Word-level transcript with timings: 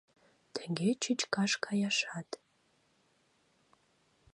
Тыге 0.55 0.89
чӱчкаш 1.01 1.51
каяшат. 1.63 2.29